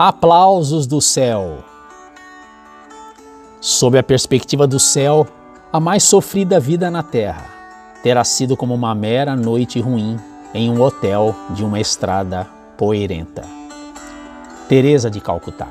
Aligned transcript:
Aplausos 0.00 0.86
do 0.86 1.00
céu. 1.00 1.58
Sob 3.60 3.98
a 3.98 4.02
perspectiva 4.04 4.64
do 4.64 4.78
céu, 4.78 5.26
a 5.72 5.80
mais 5.80 6.04
sofrida 6.04 6.60
vida 6.60 6.88
na 6.88 7.02
terra 7.02 7.44
terá 8.00 8.22
sido 8.22 8.56
como 8.56 8.72
uma 8.74 8.94
mera 8.94 9.34
noite 9.34 9.80
ruim 9.80 10.16
em 10.54 10.70
um 10.70 10.80
hotel 10.80 11.34
de 11.50 11.64
uma 11.64 11.80
estrada 11.80 12.46
poeirenta. 12.76 13.42
Teresa 14.68 15.10
de 15.10 15.20
Calcutá. 15.20 15.66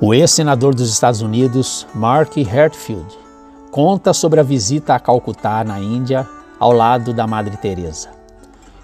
O 0.00 0.14
ex-senador 0.14 0.74
dos 0.74 0.90
Estados 0.90 1.20
Unidos, 1.20 1.86
Mark 1.94 2.38
Hertfield, 2.38 3.18
conta 3.70 4.14
sobre 4.14 4.40
a 4.40 4.42
visita 4.42 4.94
a 4.94 4.98
Calcutá, 4.98 5.62
na 5.62 5.78
Índia, 5.78 6.26
ao 6.58 6.72
lado 6.72 7.12
da 7.12 7.26
Madre 7.26 7.58
Teresa. 7.58 8.15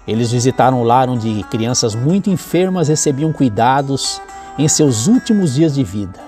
Eles 0.07 0.31
visitaram 0.31 0.81
o 0.81 0.83
lar 0.83 1.09
onde 1.09 1.43
crianças 1.43 1.95
muito 1.95 2.29
enfermas 2.29 2.89
recebiam 2.89 3.31
cuidados 3.31 4.21
em 4.57 4.67
seus 4.67 5.07
últimos 5.07 5.55
dias 5.55 5.73
de 5.73 5.83
vida. 5.83 6.19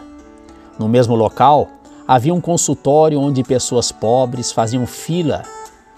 No 0.80 0.88
mesmo 0.88 1.16
local, 1.16 1.70
havia 2.08 2.34
um 2.34 2.42
consultório 2.42 3.20
onde 3.20 3.44
pessoas 3.44 3.92
pobres 3.92 4.52
faziam 4.52 4.86
fila 4.86 5.44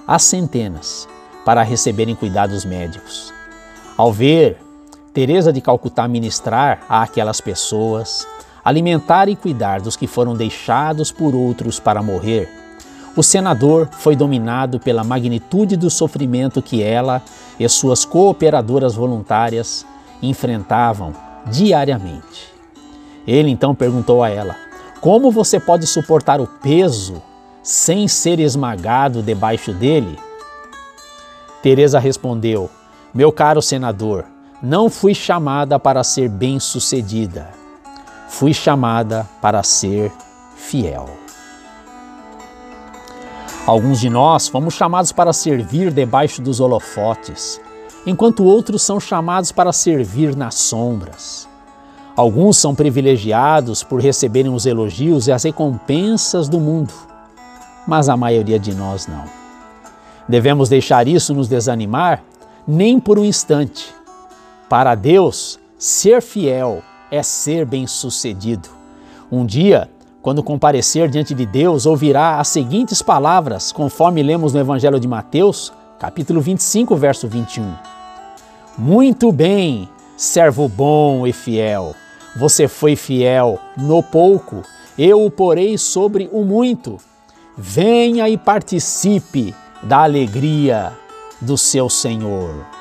às 0.08 0.24
centenas 0.24 1.08
para 1.46 1.64
receberem 1.64 2.16
cuidados 2.16 2.66
médicos. 2.66 3.34
Ao 3.96 4.12
ver 4.12 4.58
Teresa 5.14 5.52
de 5.52 5.62
Calcutá 5.62 6.08
ministrar 6.08 6.82
a 6.88 7.02
aquelas 7.02 7.42
pessoas, 7.42 8.28
alimentar 8.64 9.28
e 9.30 9.36
cuidar 9.36 9.82
dos 9.82 9.96
que 9.96 10.06
foram 10.06 10.36
deixados 10.36 11.12
por 11.12 11.34
outros 11.34 11.80
para 11.80 12.04
morrer, 12.04 12.67
o 13.18 13.24
senador 13.24 13.90
foi 13.92 14.16
dominado 14.16 14.80
pela 14.80 15.04
magnitude 15.04 15.76
do 15.76 15.90
sofrimento 15.90 16.62
que 16.62 16.84
ela 16.84 17.20
e 17.60 17.68
suas 17.68 18.06
cooperadoras 18.06 18.94
voluntárias 18.94 19.84
enfrentavam 20.22 21.14
diariamente. 21.48 22.54
Ele 23.26 23.50
então 23.50 23.74
perguntou 23.74 24.22
a 24.22 24.30
ela: 24.30 24.56
Como 25.02 25.32
você 25.32 25.59
pode 25.59 25.88
suportar 25.88 26.40
o 26.40 26.46
peso 26.46 27.20
sem 27.64 28.08
ser 28.08 28.40
esmagado 28.40 29.24
debaixo 29.24 29.74
dele? 29.74 30.20
Teresa 31.64 31.98
respondeu: 31.98 32.70
Meu 33.12 33.31
caro 33.31 33.64
senador, 33.64 34.26
não 34.62 34.92
fui 34.92 35.16
chamada 35.16 35.80
para 35.80 36.04
ser 36.04 36.30
bem-sucedida. 36.30 37.50
Fui 38.30 38.54
chamada 38.54 39.28
para 39.42 39.64
ser 39.64 40.12
fiel. 40.56 41.27
Alguns 43.68 44.00
de 44.00 44.10
nós 44.10 44.48
fomos 44.48 44.76
chamados 44.76 45.12
para 45.12 45.34
servir 45.34 45.92
debaixo 45.92 46.42
dos 46.42 46.62
holofotes, 46.62 47.60
enquanto 48.06 48.46
outros 48.46 48.82
são 48.82 48.98
chamados 48.98 49.52
para 49.52 49.74
servir 49.74 50.38
nas 50.38 50.56
sombras. 50.56 51.50
Alguns 52.16 52.56
são 52.56 52.74
privilegiados 52.74 53.84
por 53.84 54.00
receberem 54.00 54.54
os 54.54 54.66
elogios 54.66 55.28
e 55.28 55.34
as 55.34 55.44
recompensas 55.44 56.48
do 56.48 56.62
mundo, 56.62 56.94
mas 57.86 58.08
a 58.08 58.16
maioria 58.16 58.58
de 58.58 58.74
nós 58.74 59.06
não. 59.06 59.26
Devemos 60.30 60.70
deixar 60.70 61.06
isso 61.06 61.34
nos 61.34 61.50
desanimar 61.50 62.24
nem 62.66 62.98
por 62.98 63.20
um 63.20 63.26
instante. 63.26 63.94
Para 64.70 64.96
Deus, 64.96 65.59
ser 65.78 66.22
fiel 66.22 66.81
é 67.12 67.22
ser 67.22 67.66
bem-sucedido. 67.66 68.70
Um 69.30 69.46
dia, 69.46 69.90
quando 70.28 70.44
comparecer 70.44 71.08
diante 71.08 71.33
de 71.33 71.45
Deus, 71.45 71.86
ouvirá 71.86 72.38
as 72.38 72.50
seguintes 72.50 73.02
palavras, 73.02 73.72
conforme 73.72 74.22
lemos 74.22 74.52
no 74.52 74.59
Evangelho 74.59 75.00
de 75.00 75.08
Mateus, 75.08 75.72
capítulo 75.97 76.42
25, 76.42 76.97
verso 76.97 77.30
21. 77.30 77.73
Muito 78.78 79.31
bem, 79.31 79.88
servo 80.17 80.67
bom 80.67 81.25
e 81.25 81.31
fiel. 81.31 81.95
Você 82.36 82.67
foi 82.67 82.97
fiel 82.97 83.58
no 83.78 84.03
pouco, 84.03 84.64
eu 85.00 85.23
o 85.23 85.31
porei 85.31 85.78
sobre 85.78 86.30
o 86.34 86.44
muito. 86.44 86.97
Venha 87.57 88.28
e 88.28 88.38
participe 88.38 89.56
da 89.81 90.00
alegria 90.00 90.91
do 91.40 91.57
seu 91.57 91.90
Senhor. 91.90 92.77